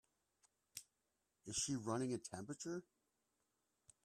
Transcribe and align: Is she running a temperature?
Is 1.45 1.55
she 1.63 1.75
running 1.75 2.11
a 2.11 2.17
temperature? 2.17 2.81